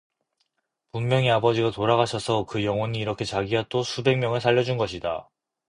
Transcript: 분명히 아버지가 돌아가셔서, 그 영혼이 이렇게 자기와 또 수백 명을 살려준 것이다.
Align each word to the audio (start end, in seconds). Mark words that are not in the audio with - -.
분명히 0.91 1.29
아버지가 1.29 1.69
돌아가셔서, 1.69 2.45
그 2.45 2.65
영혼이 2.65 2.97
이렇게 2.97 3.23
자기와 3.23 3.65
또 3.69 3.83
수백 3.83 4.15
명을 4.17 4.41
살려준 4.41 4.77
것이다. 4.79 5.29